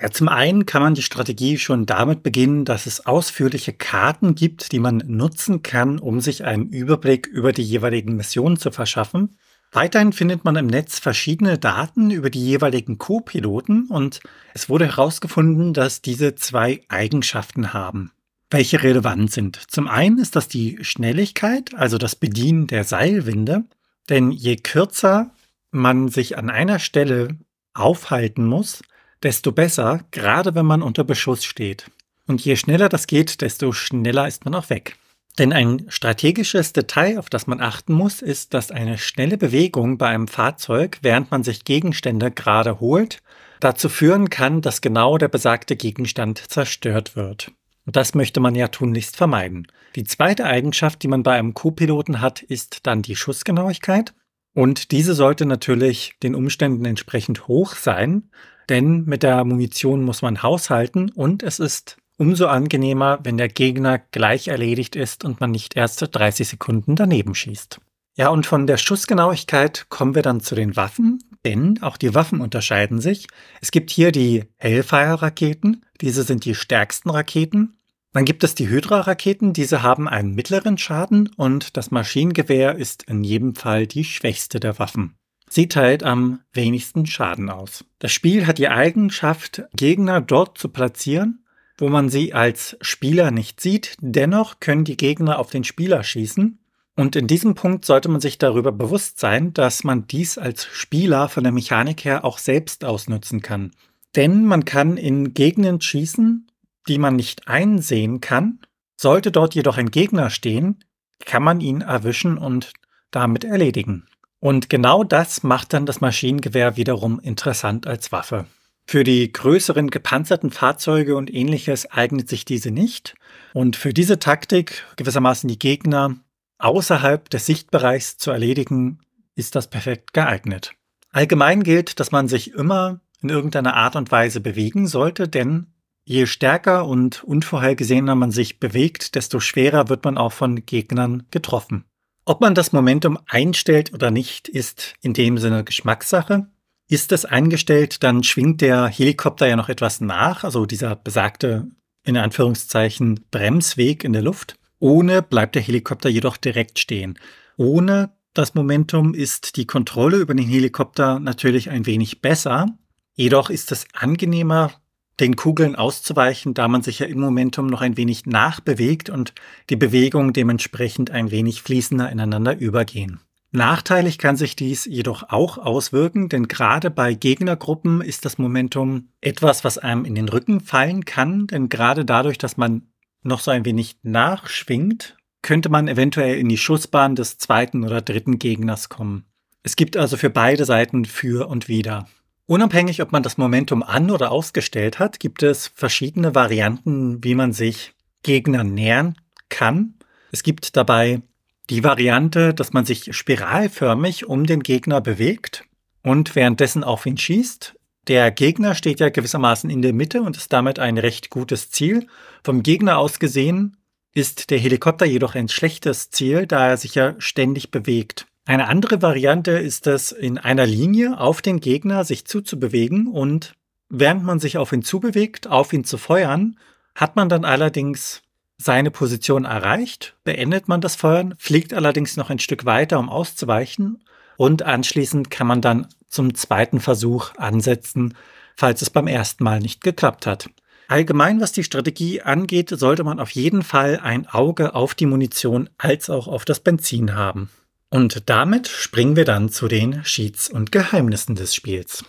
[0.00, 4.72] Ja, zum einen kann man die Strategie schon damit beginnen, dass es ausführliche Karten gibt,
[4.72, 9.36] die man nutzen kann, um sich einen Überblick über die jeweiligen Missionen zu verschaffen.
[9.72, 14.20] Weiterhin findet man im Netz verschiedene Daten über die jeweiligen Co-Piloten und
[14.54, 18.10] es wurde herausgefunden, dass diese zwei Eigenschaften haben,
[18.50, 19.60] welche relevant sind.
[19.70, 23.64] Zum einen ist das die Schnelligkeit, also das Bedienen der Seilwinde,
[24.08, 25.30] denn je kürzer
[25.70, 27.36] man sich an einer Stelle
[27.74, 28.82] aufhalten muss,
[29.22, 31.90] desto besser, gerade wenn man unter Beschuss steht.
[32.26, 34.96] Und je schneller das geht, desto schneller ist man auch weg.
[35.38, 40.08] Denn ein strategisches Detail, auf das man achten muss, ist, dass eine schnelle Bewegung bei
[40.08, 43.22] einem Fahrzeug, während man sich Gegenstände gerade holt,
[43.60, 47.52] dazu führen kann, dass genau der besagte Gegenstand zerstört wird.
[47.86, 49.66] Und das möchte man ja tunlichst vermeiden.
[49.96, 54.12] Die zweite Eigenschaft, die man bei einem Co-Piloten hat, ist dann die Schussgenauigkeit.
[54.54, 58.30] Und diese sollte natürlich den Umständen entsprechend hoch sein,
[58.68, 63.98] denn mit der Munition muss man haushalten und es ist umso angenehmer, wenn der Gegner
[63.98, 67.80] gleich erledigt ist und man nicht erst 30 Sekunden daneben schießt.
[68.16, 72.40] Ja, und von der Schussgenauigkeit kommen wir dann zu den Waffen, denn auch die Waffen
[72.40, 73.26] unterscheiden sich.
[73.62, 77.78] Es gibt hier die Hellfire-Raketen, diese sind die stärksten Raketen.
[78.12, 83.22] Dann gibt es die Hydra-Raketen, diese haben einen mittleren Schaden und das Maschinengewehr ist in
[83.22, 85.14] jedem Fall die schwächste der Waffen.
[85.48, 87.84] Sie teilt am wenigsten Schaden aus.
[87.98, 91.44] Das Spiel hat die Eigenschaft, Gegner dort zu platzieren,
[91.76, 93.96] wo man sie als Spieler nicht sieht.
[94.00, 96.58] Dennoch können die Gegner auf den Spieler schießen.
[96.96, 101.28] Und in diesem Punkt sollte man sich darüber bewusst sein, dass man dies als Spieler
[101.28, 103.72] von der Mechanik her auch selbst ausnutzen kann.
[104.16, 106.49] Denn man kann in Gegenden schießen,
[106.88, 108.60] die man nicht einsehen kann.
[108.96, 110.84] Sollte dort jedoch ein Gegner stehen,
[111.24, 112.72] kann man ihn erwischen und
[113.10, 114.06] damit erledigen.
[114.40, 118.46] Und genau das macht dann das Maschinengewehr wiederum interessant als Waffe.
[118.86, 123.14] Für die größeren gepanzerten Fahrzeuge und ähnliches eignet sich diese nicht.
[123.52, 126.16] Und für diese Taktik, gewissermaßen die Gegner
[126.58, 129.00] außerhalb des Sichtbereichs zu erledigen,
[129.36, 130.72] ist das perfekt geeignet.
[131.12, 135.66] Allgemein gilt, dass man sich immer in irgendeiner Art und Weise bewegen sollte, denn
[136.10, 141.84] Je stärker und unvorhergesehener man sich bewegt, desto schwerer wird man auch von Gegnern getroffen.
[142.24, 146.48] Ob man das Momentum einstellt oder nicht, ist in dem Sinne Geschmackssache.
[146.88, 151.68] Ist es eingestellt, dann schwingt der Helikopter ja noch etwas nach, also dieser besagte,
[152.02, 154.56] in Anführungszeichen, Bremsweg in der Luft.
[154.80, 157.20] Ohne bleibt der Helikopter jedoch direkt stehen.
[157.56, 162.66] Ohne das Momentum ist die Kontrolle über den Helikopter natürlich ein wenig besser.
[163.14, 164.72] Jedoch ist es angenehmer,
[165.18, 169.34] den Kugeln auszuweichen, da man sich ja im Momentum noch ein wenig nachbewegt und
[169.68, 173.20] die Bewegungen dementsprechend ein wenig fließender ineinander übergehen.
[173.52, 179.64] Nachteilig kann sich dies jedoch auch auswirken, denn gerade bei Gegnergruppen ist das Momentum etwas,
[179.64, 182.86] was einem in den Rücken fallen kann, denn gerade dadurch, dass man
[183.22, 188.38] noch so ein wenig nachschwingt, könnte man eventuell in die Schussbahn des zweiten oder dritten
[188.38, 189.24] Gegners kommen.
[189.62, 192.06] Es gibt also für beide Seiten für und wider.
[192.50, 197.52] Unabhängig, ob man das Momentum an- oder ausgestellt hat, gibt es verschiedene Varianten, wie man
[197.52, 197.92] sich
[198.24, 199.14] Gegner nähern
[199.50, 199.94] kann.
[200.32, 201.22] Es gibt dabei
[201.70, 205.62] die Variante, dass man sich spiralförmig um den Gegner bewegt
[206.02, 207.76] und währenddessen auf ihn schießt.
[208.08, 212.08] Der Gegner steht ja gewissermaßen in der Mitte und ist damit ein recht gutes Ziel.
[212.42, 213.76] Vom Gegner aus gesehen
[214.12, 218.26] ist der Helikopter jedoch ein schlechtes Ziel, da er sich ja ständig bewegt.
[218.50, 223.54] Eine andere Variante ist es, in einer Linie auf den Gegner sich zuzubewegen und
[223.88, 226.58] während man sich auf ihn zubewegt, auf ihn zu feuern,
[226.96, 228.22] hat man dann allerdings
[228.58, 234.02] seine Position erreicht, beendet man das Feuern, fliegt allerdings noch ein Stück weiter, um auszuweichen
[234.36, 238.16] und anschließend kann man dann zum zweiten Versuch ansetzen,
[238.56, 240.50] falls es beim ersten Mal nicht geklappt hat.
[240.88, 245.70] Allgemein, was die Strategie angeht, sollte man auf jeden Fall ein Auge auf die Munition
[245.78, 247.48] als auch auf das Benzin haben.
[247.90, 252.04] Und damit springen wir dann zu den Cheats und Geheimnissen des Spiels.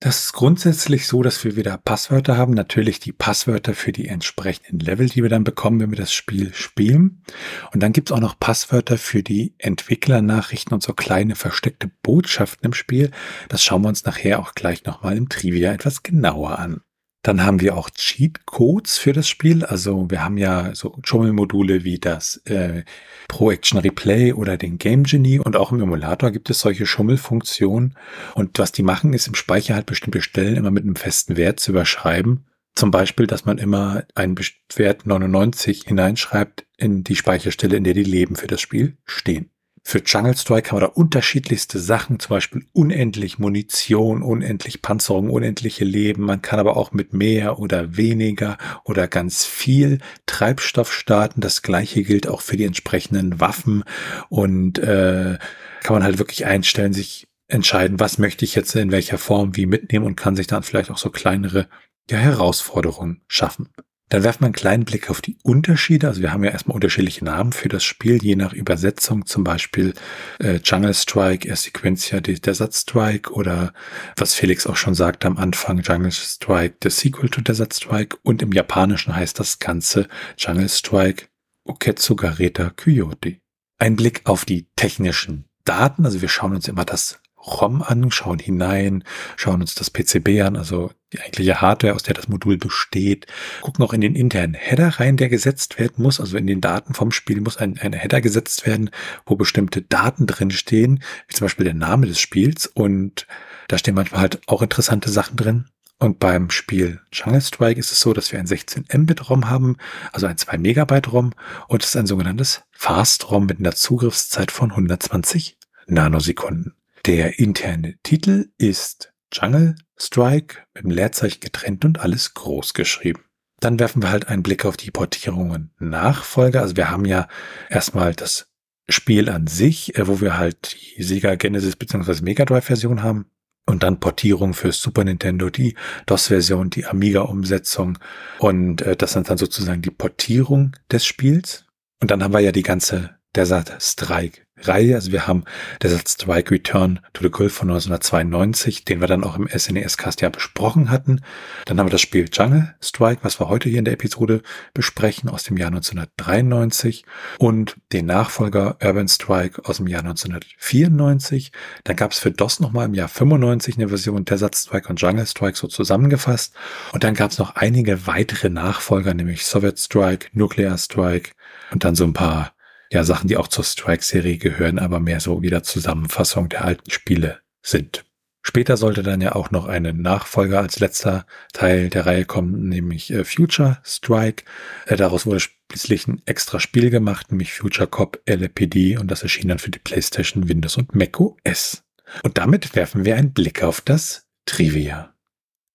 [0.00, 2.54] Das ist grundsätzlich so, dass wir wieder Passwörter haben.
[2.54, 6.54] Natürlich die Passwörter für die entsprechenden Level, die wir dann bekommen, wenn wir das Spiel
[6.54, 7.24] spielen.
[7.72, 12.66] Und dann gibt es auch noch Passwörter für die Entwicklernachrichten und so kleine versteckte Botschaften
[12.66, 13.10] im Spiel.
[13.48, 16.80] Das schauen wir uns nachher auch gleich nochmal im Trivia etwas genauer an.
[17.22, 19.64] Dann haben wir auch Cheat-Codes für das Spiel.
[19.64, 22.84] Also wir haben ja so Schummelmodule wie das äh,
[23.26, 27.96] Pro Action Replay oder den Game Genie und auch im Emulator gibt es solche Schummelfunktionen.
[28.34, 31.58] Und was die machen, ist im Speicher halt bestimmte Stellen immer mit einem festen Wert
[31.58, 32.46] zu überschreiben.
[32.76, 34.38] Zum Beispiel, dass man immer einen
[34.76, 39.50] Wert 99 hineinschreibt in die Speicherstelle, in der die Leben für das Spiel stehen.
[39.90, 45.86] Für Jungle Strike haben wir da unterschiedlichste Sachen, zum Beispiel unendlich Munition, unendlich Panzerung, unendliche
[45.86, 46.24] Leben.
[46.24, 51.40] Man kann aber auch mit mehr oder weniger oder ganz viel Treibstoff starten.
[51.40, 53.82] Das gleiche gilt auch für die entsprechenden Waffen
[54.28, 55.38] und äh,
[55.82, 59.64] kann man halt wirklich einstellen, sich entscheiden, was möchte ich jetzt in welcher Form wie
[59.64, 61.66] mitnehmen und kann sich dann vielleicht auch so kleinere
[62.10, 63.70] ja, Herausforderungen schaffen.
[64.08, 66.08] Dann werfen wir einen kleinen Blick auf die Unterschiede.
[66.08, 69.26] Also wir haben ja erstmal unterschiedliche Namen für das Spiel, je nach Übersetzung.
[69.26, 69.92] Zum Beispiel
[70.38, 73.72] äh, Jungle Strike, Sequentia Desert Strike oder
[74.16, 78.16] was Felix auch schon sagte am Anfang, Jungle Strike, the sequel to Desert Strike.
[78.22, 81.26] Und im Japanischen heißt das Ganze Jungle Strike
[81.64, 83.32] Oketsu Gareta Kyoto.
[83.78, 86.06] Ein Blick auf die technischen Daten.
[86.06, 89.04] Also wir schauen uns immer das ROM an, schauen hinein,
[89.36, 93.26] schauen uns das PCB an, also die eigentliche Hardware, aus der das Modul besteht,
[93.62, 96.20] gucken auch in den internen Header rein, der gesetzt werden muss.
[96.20, 98.90] Also in den Daten vom Spiel muss ein, ein Header gesetzt werden,
[99.24, 102.66] wo bestimmte Daten drin stehen, wie zum Beispiel der Name des Spiels.
[102.66, 103.26] Und
[103.68, 105.66] da stehen manchmal halt auch interessante Sachen drin.
[106.00, 109.76] Und beim Spiel Jungle Strike ist es so, dass wir ein 16 Mbit ROM haben,
[110.12, 111.32] also ein 2 Megabyte ROM
[111.66, 116.77] und es ist ein sogenanntes Fast ROM mit einer Zugriffszeit von 120 Nanosekunden.
[117.06, 123.22] Der interne Titel ist Jungle Strike mit dem Leerzeichen getrennt und alles groß geschrieben.
[123.60, 126.62] Dann werfen wir halt einen Blick auf die Portierungen Nachfolger.
[126.62, 127.28] Also wir haben ja
[127.68, 128.48] erstmal das
[128.88, 132.22] Spiel an sich, äh, wo wir halt die Sega Genesis bzw.
[132.22, 133.26] Mega Drive Version haben.
[133.66, 135.74] Und dann Portierung für Super Nintendo, die
[136.06, 137.98] DOS-Version, die Amiga-Umsetzung.
[138.38, 141.66] Und äh, das sind dann sozusagen die Portierung des Spiels.
[142.00, 144.94] Und dann haben wir ja die ganze Desert Strike Reihe.
[144.94, 145.44] Also wir haben
[145.82, 150.28] Desert Strike Return to the Gulf von 1992, den wir dann auch im SNES-Cast ja
[150.28, 151.20] besprochen hatten.
[151.66, 154.42] Dann haben wir das Spiel Jungle Strike, was wir heute hier in der Episode
[154.74, 157.04] besprechen, aus dem Jahr 1993
[157.38, 161.52] und den Nachfolger Urban Strike aus dem Jahr 1994.
[161.84, 165.26] Dann gab es für DOS nochmal im Jahr 95 eine Version Desert Strike und Jungle
[165.26, 166.54] Strike so zusammengefasst.
[166.92, 171.32] Und dann gab es noch einige weitere Nachfolger, nämlich Soviet Strike, Nuclear Strike
[171.70, 172.52] und dann so ein paar
[172.90, 177.40] ja Sachen, die auch zur Strike-Serie gehören, aber mehr so wieder Zusammenfassung der alten Spiele
[177.62, 178.04] sind.
[178.42, 183.10] Später sollte dann ja auch noch eine Nachfolger als letzter Teil der Reihe kommen, nämlich
[183.10, 184.44] äh, Future Strike.
[184.86, 189.48] Äh, daraus wurde schließlich ein extra Spiel gemacht, nämlich Future Cop LPD und das erschien
[189.48, 191.84] dann für die PlayStation, Windows und Mac OS.
[192.22, 195.14] Und damit werfen wir einen Blick auf das Trivia.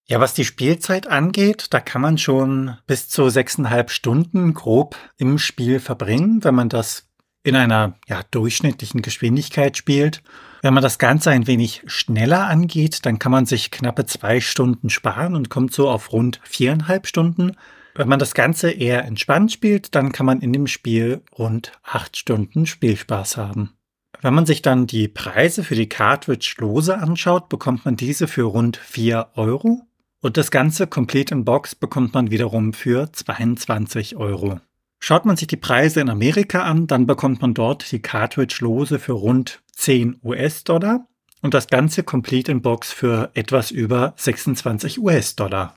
[0.06, 5.40] Ja, was die Spielzeit angeht, da kann man schon bis zu sechseinhalb Stunden grob im
[5.40, 7.08] Spiel verbringen, wenn man das
[7.44, 10.22] in einer ja, durchschnittlichen Geschwindigkeit spielt.
[10.62, 14.90] Wenn man das Ganze ein wenig schneller angeht, dann kann man sich knappe zwei Stunden
[14.90, 17.58] sparen und kommt so auf rund viereinhalb Stunden.
[17.96, 22.18] Wenn man das Ganze eher entspannt spielt, dann kann man in dem Spiel rund acht
[22.18, 23.74] Stunden Spielspaß haben.
[24.22, 28.44] Wenn man sich dann die Preise für die Cartridge lose anschaut, bekommt man diese für
[28.44, 29.86] rund vier Euro.
[30.24, 34.62] Und das Ganze komplett in Box bekommt man wiederum für 22 Euro.
[35.02, 39.12] Schaut man sich die Preise in Amerika an, dann bekommt man dort die Cartridge-Lose für
[39.12, 41.10] rund 10 US-Dollar
[41.42, 45.76] und das Ganze komplett in Box für etwas über 26 US-Dollar.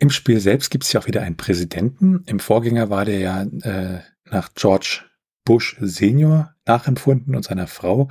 [0.00, 2.24] Im Spiel selbst gibt es ja auch wieder einen Präsidenten.
[2.26, 5.02] Im Vorgänger war der ja äh, nach George
[5.44, 8.08] Bush Senior nachempfunden und seiner Frau.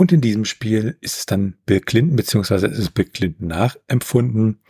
[0.00, 4.62] Und in diesem Spiel ist es dann Bill Clinton, beziehungsweise ist es Bill Clinton nachempfunden.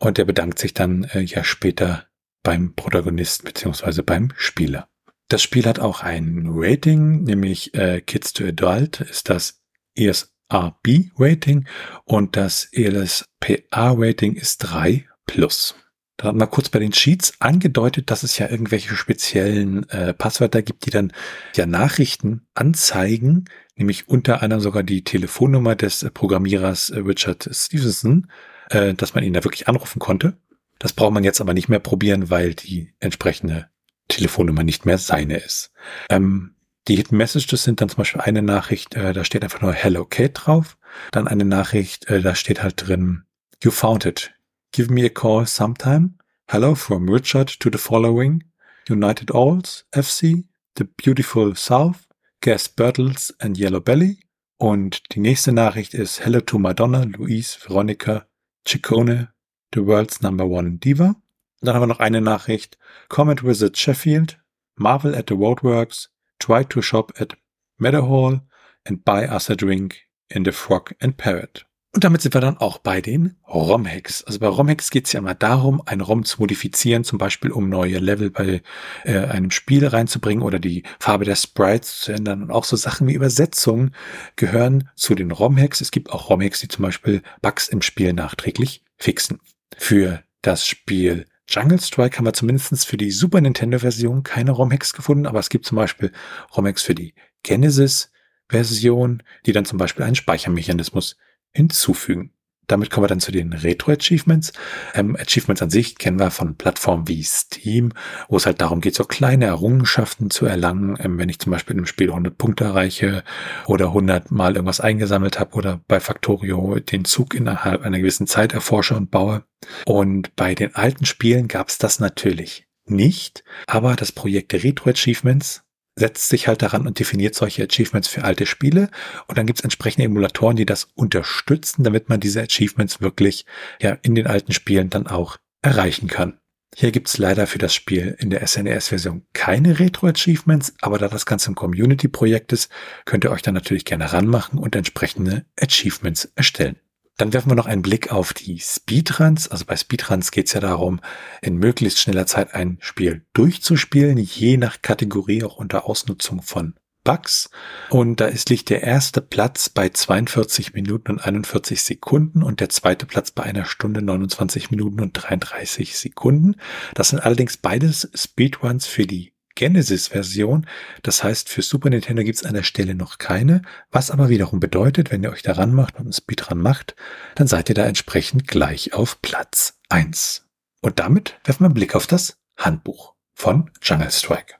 [0.00, 2.08] Und er bedankt sich dann äh, ja später
[2.42, 4.88] beim Protagonisten, beziehungsweise beim Spieler.
[5.28, 9.62] Das Spiel hat auch ein Rating, nämlich äh, Kids to Adult ist das
[9.94, 11.68] ESRB-Rating
[12.04, 15.76] und das ELSPA-Rating ist 3 plus.
[16.16, 20.62] Da hat man kurz bei den Sheets angedeutet, dass es ja irgendwelche speziellen äh, Passwörter
[20.62, 21.12] gibt, die dann
[21.54, 23.46] ja Nachrichten anzeigen,
[23.82, 28.28] nämlich unter anderem sogar die Telefonnummer des Programmierers äh, Richard Stevenson.
[28.70, 30.38] äh, dass man ihn da wirklich anrufen konnte.
[30.78, 33.68] Das braucht man jetzt aber nicht mehr probieren, weil die entsprechende
[34.08, 35.72] Telefonnummer nicht mehr seine ist.
[36.10, 36.54] Ähm,
[36.88, 40.04] die Hidden Messages sind dann zum Beispiel eine Nachricht, äh, da steht einfach nur Hello
[40.04, 40.78] Kate drauf.
[41.10, 43.24] Dann eine Nachricht, äh, da steht halt drin,
[43.62, 44.32] You found it.
[44.72, 46.14] Give me a call sometime.
[46.48, 48.42] Hello from Richard to the following.
[48.88, 50.44] United Alls, FC,
[50.76, 52.08] The Beautiful South,
[52.42, 54.18] Gas Birtles and Yellow Belly.
[54.58, 58.26] Und die nächste Nachricht ist Hello to Madonna, Louise, Veronica,
[58.66, 59.32] Ciccone,
[59.72, 61.14] The World's Number One Diva.
[61.60, 62.78] Dann haben wir noch eine Nachricht.
[63.08, 64.40] Comet Visit Sheffield,
[64.74, 66.08] Marvel at the Roadworks,
[66.40, 67.36] Try to shop at
[67.78, 68.40] Meadowhall
[68.84, 71.64] and buy us a drink in the Frog and Parrot.
[71.94, 74.24] Und damit sind wir dann auch bei den ROM-Hacks.
[74.24, 77.68] Also bei ROM-Hacks geht es ja immer darum, ein ROM zu modifizieren, zum Beispiel um
[77.68, 78.62] neue Level bei
[79.04, 82.42] äh, einem Spiel reinzubringen oder die Farbe der Sprites zu ändern.
[82.42, 83.94] Und auch so Sachen wie Übersetzungen
[84.36, 85.82] gehören zu den ROM-Hacks.
[85.82, 89.40] Es gibt auch ROM-Hacks, die zum Beispiel Bugs im Spiel nachträglich fixen.
[89.76, 95.26] Für das Spiel Jungle Strike haben wir zumindest für die Super Nintendo-Version keine ROM-Hacks gefunden,
[95.26, 96.10] aber es gibt zum Beispiel
[96.56, 101.16] ROM-Hacks für die Genesis-Version, die dann zum Beispiel einen Speichermechanismus
[101.52, 102.32] hinzufügen.
[102.68, 104.52] Damit kommen wir dann zu den Retro-Achievements.
[104.94, 107.92] Ähm, Achievements an sich kennen wir von Plattformen wie Steam,
[108.28, 110.96] wo es halt darum geht, so kleine Errungenschaften zu erlangen.
[111.00, 113.24] Ähm, wenn ich zum Beispiel in einem Spiel 100 Punkte erreiche
[113.66, 118.54] oder 100 Mal irgendwas eingesammelt habe oder bei Factorio den Zug innerhalb einer gewissen Zeit
[118.54, 119.44] erforsche und baue.
[119.84, 125.64] Und bei den alten Spielen gab es das natürlich nicht, aber das Projekt Retro Achievements
[125.94, 128.88] setzt sich halt daran und definiert solche Achievements für alte Spiele.
[129.28, 133.44] Und dann gibt es entsprechende Emulatoren, die das unterstützen, damit man diese Achievements wirklich
[133.80, 136.38] ja in den alten Spielen dann auch erreichen kann.
[136.74, 141.26] Hier gibt es leider für das Spiel in der SNES-Version keine Retro-Achievements, aber da das
[141.26, 142.70] Ganze ein Community-Projekt ist,
[143.04, 146.76] könnt ihr euch dann natürlich gerne ranmachen und entsprechende Achievements erstellen.
[147.16, 149.48] Dann werfen wir noch einen Blick auf die Speedruns.
[149.48, 151.00] Also bei Speedruns geht es ja darum,
[151.40, 157.50] in möglichst schneller Zeit ein Spiel durchzuspielen, je nach Kategorie auch unter Ausnutzung von Bugs.
[157.90, 162.68] Und da ist liegt der erste Platz bei 42 Minuten und 41 Sekunden und der
[162.68, 166.56] zweite Platz bei einer Stunde 29 Minuten und 33 Sekunden.
[166.94, 170.66] Das sind allerdings beides Speedruns für die Genesis-Version.
[171.02, 174.60] Das heißt, für Super Nintendo gibt es an der Stelle noch keine, was aber wiederum
[174.60, 176.94] bedeutet, wenn ihr euch daran macht und einen Speedrun macht,
[177.34, 180.46] dann seid ihr da entsprechend gleich auf Platz 1.
[180.80, 184.54] Und damit werfen wir einen Blick auf das Handbuch von Jungle Strike.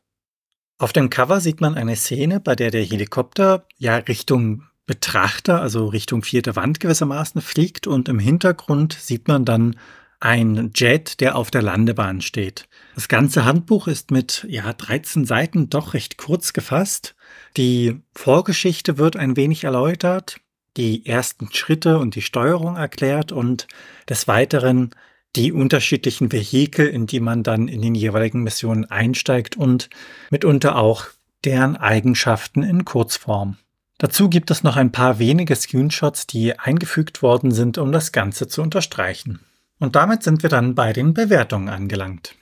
[0.79, 5.87] Auf dem Cover sieht man eine Szene, bei der der Helikopter ja Richtung Betrachter, also
[5.87, 9.77] Richtung vierte Wand gewissermaßen fliegt und im Hintergrund sieht man dann
[10.23, 12.69] ein Jet, der auf der Landebahn steht.
[12.95, 17.17] Das ganze Handbuch ist mit ja 13 Seiten doch recht kurz gefasst.
[17.57, 20.37] Die Vorgeschichte wird ein wenig erläutert,
[20.77, 23.67] die ersten Schritte und die Steuerung erklärt und
[24.09, 24.91] des Weiteren
[25.35, 29.91] die unterschiedlichen Vehikel, in die man dann in den jeweiligen Missionen einsteigt und
[30.31, 31.07] mitunter auch
[31.45, 33.57] deren Eigenschaften in Kurzform.
[33.99, 38.47] Dazu gibt es noch ein paar wenige Screenshots, die eingefügt worden sind, um das Ganze
[38.47, 39.41] zu unterstreichen.
[39.83, 42.37] Und damit sind wir dann bei den Bewertungen angelangt.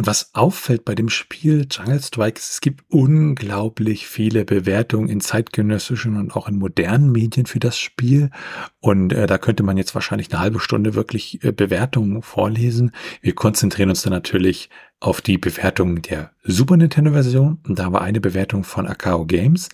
[0.00, 6.16] Und was auffällt bei dem Spiel Jungle Strike, es gibt unglaublich viele Bewertungen in zeitgenössischen
[6.16, 8.30] und auch in modernen Medien für das Spiel.
[8.78, 12.92] Und äh, da könnte man jetzt wahrscheinlich eine halbe Stunde wirklich äh, Bewertungen vorlesen.
[13.20, 17.58] Wir konzentrieren uns dann natürlich auf die Bewertung der Super Nintendo Version.
[17.68, 19.68] Und da war eine Bewertung von Akao Games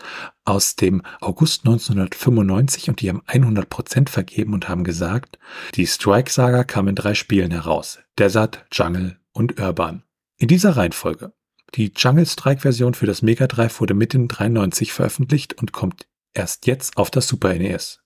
[0.45, 5.39] aus dem August 1995 und die haben 100 Prozent vergeben und haben gesagt,
[5.77, 8.01] die Strike Saga kam in drei Spielen heraus.
[8.19, 10.03] Desert, Jungle und Urban.
[10.39, 11.33] In dieser Reihenfolge.
[11.75, 16.67] Die Jungle Strike Version für das Mega Drive wurde mitten 93 veröffentlicht und kommt erst
[16.67, 18.01] jetzt auf das Super NES.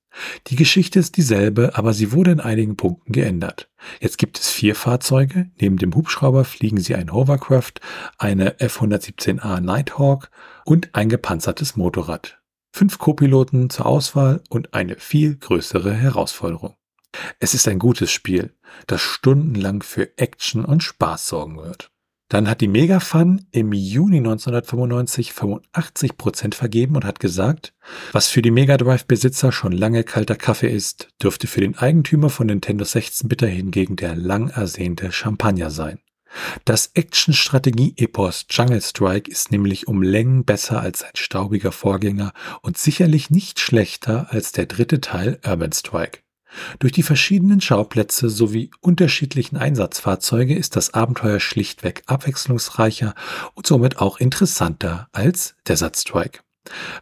[0.46, 3.68] Die Geschichte ist dieselbe, aber sie wurde in einigen Punkten geändert.
[4.00, 5.50] Jetzt gibt es vier Fahrzeuge.
[5.60, 7.74] Neben dem Hubschrauber fliegen sie ein Hovercraft,
[8.18, 10.30] eine F-117A Nighthawk
[10.64, 12.40] und ein gepanzertes Motorrad.
[12.72, 16.76] Fünf Co-Piloten zur Auswahl und eine viel größere Herausforderung.
[17.40, 18.54] Es ist ein gutes Spiel,
[18.86, 21.90] das stundenlang für Action und Spaß sorgen wird.
[22.30, 27.74] Dann hat die Megafun im Juni 1995 85 Prozent vergeben und hat gesagt,
[28.12, 32.30] was für die Mega Drive Besitzer schon lange kalter Kaffee ist, dürfte für den Eigentümer
[32.30, 35.98] von Nintendo 16-Bitter hingegen der lang ersehnte Champagner sein.
[36.64, 43.30] Das Action-Strategie-Epos Jungle Strike ist nämlich um Längen besser als ein staubiger Vorgänger und sicherlich
[43.30, 46.20] nicht schlechter als der dritte Teil Urban Strike.
[46.78, 53.14] Durch die verschiedenen Schauplätze sowie unterschiedlichen Einsatzfahrzeuge ist das Abenteuer schlichtweg abwechslungsreicher
[53.54, 56.40] und somit auch interessanter als Desert Strike.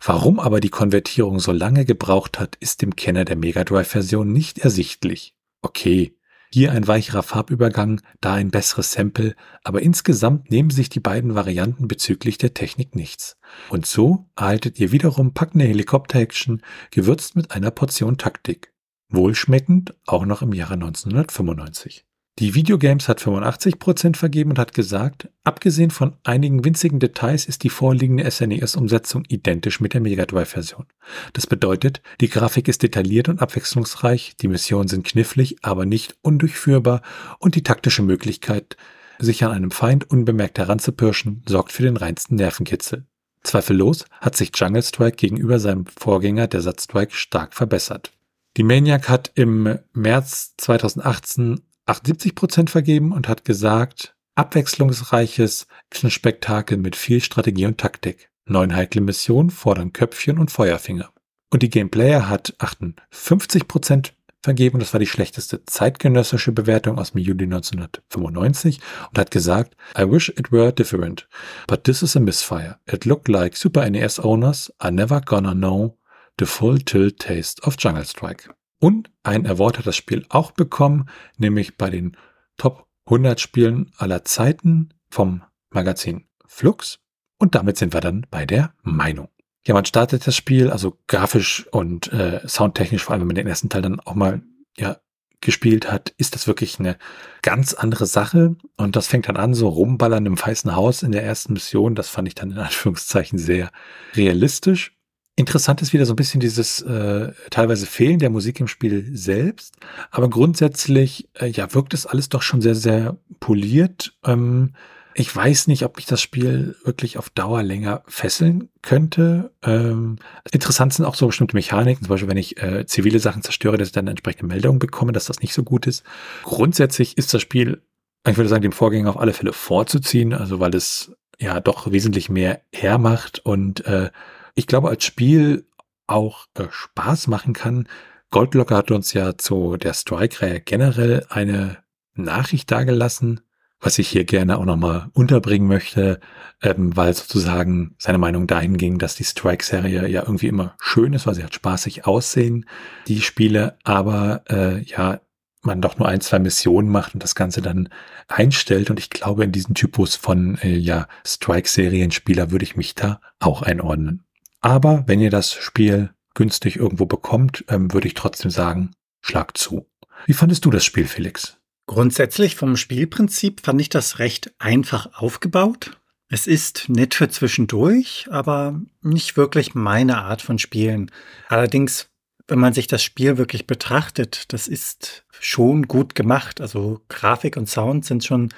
[0.05, 4.33] Warum aber die Konvertierung so lange gebraucht hat, ist dem Kenner der Mega Drive Version
[4.33, 5.35] nicht ersichtlich.
[5.61, 6.15] okay,
[6.51, 9.35] hier ein weicherer Farbübergang, da ein besseres Sample,
[9.65, 13.37] aber insgesamt nehmen sich die beiden Varianten bezüglich der Technik nichts.
[13.69, 18.73] Und so erhaltet ihr wiederum packende Helikopter-Action, gewürzt mit einer Portion Taktik.
[19.11, 22.05] Wohlschmeckend, auch noch im Jahre 1995.
[22.39, 27.69] Die Videogames hat 85% vergeben und hat gesagt, abgesehen von einigen winzigen Details ist die
[27.69, 30.87] vorliegende SNES-Umsetzung identisch mit der Mega Drive-Version.
[31.33, 37.03] Das bedeutet, die Grafik ist detailliert und abwechslungsreich, die Missionen sind knifflig, aber nicht undurchführbar
[37.41, 38.77] und die taktische Möglichkeit,
[39.19, 43.05] sich an einem Feind unbemerkt heranzupirschen, sorgt für den reinsten Nervenkitzel.
[43.43, 48.13] Zweifellos hat sich Jungle Strike gegenüber seinem Vorgänger der Satz Strike stark verbessert.
[48.57, 55.67] Die Maniac hat im März 2018 78 Prozent vergeben und hat gesagt, abwechslungsreiches
[56.09, 58.31] Spektakel mit viel Strategie und Taktik.
[58.45, 61.11] Neun heikle Missionen fordern Köpfchen und Feuerfinger.
[61.51, 64.79] Und die Gameplayer hat 58 Prozent vergeben.
[64.79, 68.81] Das war die schlechteste zeitgenössische Bewertung aus dem Juli 1995
[69.11, 71.29] und hat gesagt, I wish it were different,
[71.67, 72.79] but this is a misfire.
[72.87, 75.98] It looked like Super NES owners are never gonna know
[76.39, 78.51] the full tilt taste of Jungle Strike.
[78.81, 82.17] Und ein Award hat das Spiel auch bekommen, nämlich bei den
[82.57, 86.99] Top 100 Spielen aller Zeiten vom Magazin Flux.
[87.39, 89.29] Und damit sind wir dann bei der Meinung.
[89.67, 93.47] Ja, man startet das Spiel, also grafisch und äh, soundtechnisch, vor allem wenn man den
[93.47, 94.43] ersten Teil dann auch mal
[94.77, 94.99] ja,
[95.41, 96.97] gespielt hat, ist das wirklich eine
[97.43, 98.57] ganz andere Sache.
[98.77, 101.95] Und das fängt dann an, so rumballern im weißen Haus in der ersten Mission.
[101.95, 103.71] Das fand ich dann in Anführungszeichen sehr
[104.15, 104.98] realistisch.
[105.39, 109.77] Interessant ist wieder so ein bisschen dieses äh, teilweise Fehlen der Musik im Spiel selbst,
[110.11, 114.17] aber grundsätzlich äh, ja wirkt es alles doch schon sehr sehr poliert.
[114.25, 114.73] Ähm,
[115.15, 119.53] ich weiß nicht, ob mich das Spiel wirklich auf Dauer länger fesseln könnte.
[119.63, 120.17] Ähm,
[120.51, 123.91] interessant sind auch so bestimmte Mechaniken, zum Beispiel wenn ich äh, zivile Sachen zerstöre, dass
[123.91, 126.03] ich dann entsprechende Meldungen bekomme, dass das nicht so gut ist.
[126.43, 127.81] Grundsätzlich ist das Spiel,
[128.27, 132.29] ich würde sagen, dem Vorgänger auf alle Fälle vorzuziehen, also weil es ja doch wesentlich
[132.29, 134.11] mehr hermacht und äh,
[134.59, 135.67] ich glaube, als Spiel
[136.09, 137.89] auch äh, Spaß machen kann.
[138.31, 141.79] Goldlocker hat uns ja zu der Strike-Reihe generell eine
[142.15, 143.41] Nachricht dargelassen,
[143.81, 146.19] was ich hier gerne auch nochmal unterbringen möchte,
[146.61, 151.29] ähm, weil sozusagen seine Meinung dahin ging, dass die Strike-Serie ja irgendwie immer schön ist,
[151.29, 152.67] weil sie hat spaßig aussehen,
[153.07, 155.21] die Spiele, aber äh, ja,
[155.63, 157.89] man doch nur ein, zwei Missionen macht und das Ganze dann
[158.27, 158.91] einstellt.
[158.91, 163.63] Und ich glaube, in diesen Typus von äh, ja, Strike-Serienspieler würde ich mich da auch
[163.63, 164.25] einordnen.
[164.61, 169.87] Aber wenn ihr das Spiel günstig irgendwo bekommt, ähm, würde ich trotzdem sagen, schlag zu.
[170.27, 171.57] Wie fandest du das Spiel, Felix?
[171.87, 175.99] Grundsätzlich vom Spielprinzip fand ich das recht einfach aufgebaut.
[176.29, 181.11] Es ist nett für zwischendurch, aber nicht wirklich meine Art von Spielen.
[181.49, 182.11] Allerdings,
[182.47, 186.61] wenn man sich das Spiel wirklich betrachtet, das ist schon gut gemacht.
[186.61, 188.51] Also Grafik und Sound sind schon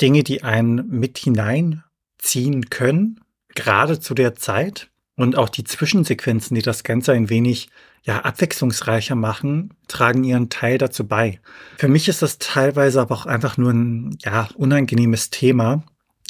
[0.00, 3.20] Dinge, die einen mit hineinziehen können,
[3.56, 4.90] gerade zu der Zeit.
[5.16, 7.70] Und auch die Zwischensequenzen, die das Ganze ein wenig
[8.04, 11.40] ja, abwechslungsreicher machen, tragen ihren Teil dazu bei.
[11.78, 15.82] Für mich ist das teilweise aber auch einfach nur ein ja, unangenehmes Thema.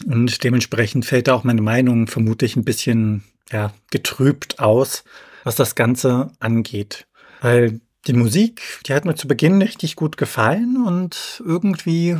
[0.07, 5.05] Und dementsprechend fällt da auch meine Meinung vermutlich ein bisschen ja, getrübt aus,
[5.45, 7.07] was das Ganze angeht.
[7.41, 12.16] Weil die Musik, die hat mir zu Beginn richtig gut gefallen und irgendwie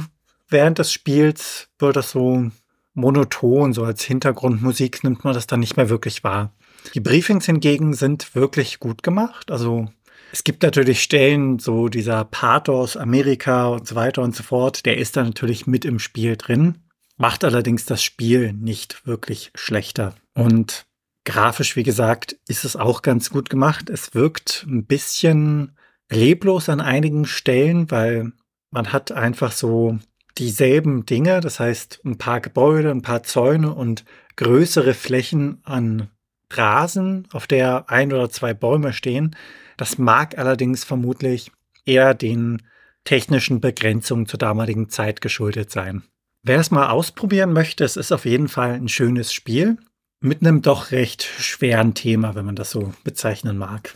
[0.49, 2.51] während des Spiels wird das so
[2.97, 6.53] monoton, so als Hintergrundmusik nimmt man das dann nicht mehr wirklich wahr.
[6.95, 9.51] Die Briefings hingegen sind wirklich gut gemacht.
[9.51, 9.89] Also
[10.33, 14.99] es gibt natürlich Stellen, so dieser Pathos, Amerika und so weiter und so fort, der
[14.99, 16.79] ist da natürlich mit im Spiel drin,
[17.17, 20.15] macht allerdings das Spiel nicht wirklich schlechter.
[20.35, 20.87] Und
[21.25, 23.91] grafisch, wie gesagt, ist es auch ganz gut gemacht.
[23.91, 25.77] Es wirkt ein bisschen
[26.11, 28.33] leblos an einigen Stellen, weil
[28.71, 29.99] man hat einfach so
[30.39, 34.05] dieselben Dinge, das heißt ein paar Gebäude, ein paar Zäune und
[34.37, 36.11] größere Flächen an
[36.51, 39.35] Rasen, auf der ein oder zwei Bäume stehen.
[39.77, 41.51] Das mag allerdings vermutlich
[41.85, 42.63] eher den
[43.05, 46.03] technischen Begrenzungen zur damaligen Zeit geschuldet sein.
[46.43, 49.79] Wer es mal ausprobieren möchte, es ist auf jeden Fall ein schönes Spiel
[50.21, 53.95] mit einem doch recht schweren Thema, wenn man das so bezeichnen mag.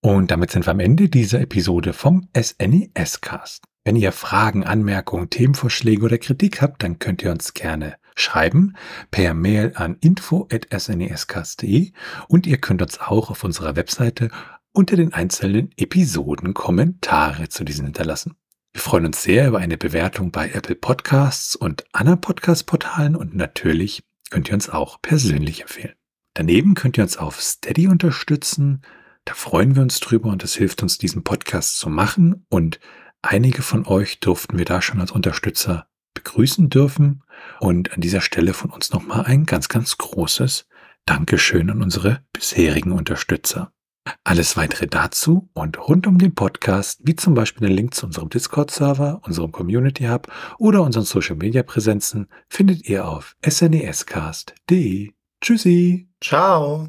[0.00, 3.67] Und damit sind wir am Ende dieser Episode vom SNES Cast.
[3.88, 8.74] Wenn ihr Fragen, Anmerkungen, Themenvorschläge oder Kritik habt, dann könnt ihr uns gerne schreiben
[9.10, 11.92] per Mail an info.snescast.de
[12.28, 14.28] und ihr könnt uns auch auf unserer Webseite
[14.72, 18.34] unter den einzelnen Episoden Kommentare zu diesen hinterlassen.
[18.74, 24.02] Wir freuen uns sehr über eine Bewertung bei Apple Podcasts und anderen Podcast-Portalen und natürlich
[24.28, 25.94] könnt ihr uns auch persönlich empfehlen.
[26.34, 28.82] Daneben könnt ihr uns auf Steady unterstützen.
[29.24, 32.80] Da freuen wir uns drüber und es hilft uns, diesen Podcast zu machen und
[33.28, 37.22] einige von euch durften wir da schon als Unterstützer begrüßen dürfen.
[37.60, 40.66] Und an dieser Stelle von uns nochmal ein ganz, ganz großes
[41.06, 43.72] Dankeschön an unsere bisherigen Unterstützer.
[44.24, 48.30] Alles weitere dazu und rund um den Podcast, wie zum Beispiel den Link zu unserem
[48.30, 55.12] Discord-Server, unserem Community Hub oder unseren Social-Media-Präsenzen, findet ihr auf snescast.de.
[55.42, 56.08] Tschüssi.
[56.22, 56.88] Ciao.